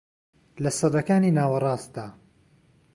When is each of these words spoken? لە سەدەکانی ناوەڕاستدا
لە 0.63 0.71
سەدەکانی 0.79 1.35
ناوەڕاستدا 1.37 2.05